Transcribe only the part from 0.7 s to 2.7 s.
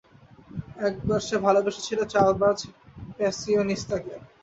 একবার সে ভালোবেসেছিল চালবাজ